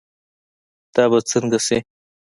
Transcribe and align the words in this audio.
دا 0.95 1.03
به 1.11 1.17
سنګه 1.31 1.59
شي 1.65 1.77